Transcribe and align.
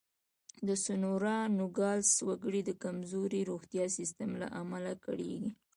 د 0.67 0.69
سونورا 0.83 1.37
نوګالس 1.57 2.11
وګړي 2.27 2.61
د 2.65 2.71
کمزوري 2.83 3.41
روغتیايي 3.51 3.95
سیستم 3.97 4.29
له 4.41 4.47
امله 4.61 4.91
کړېږي. 5.05 5.49